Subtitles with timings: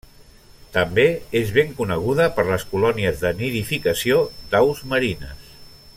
[0.77, 1.03] També
[1.41, 4.19] és ben coneguda per les colònies de nidificació
[4.55, 5.57] d'aus marines.